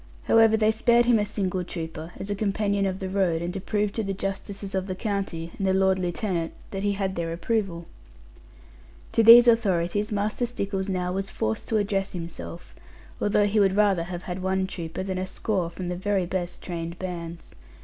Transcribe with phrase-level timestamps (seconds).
[0.23, 3.61] However, they spared him a single trooper, as a companion of the road, and to
[3.61, 7.31] prove to the justices of the county, and the lord lieutenant, that he had their
[7.31, 7.85] approval.
[9.11, 12.75] To these authorities Master Stickles now was forced to address himself,
[13.21, 16.63] although he would rather have had one trooper than a score from the very best
[16.63, 17.51] trained bands.